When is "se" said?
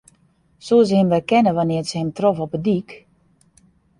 0.87-0.95, 1.91-1.97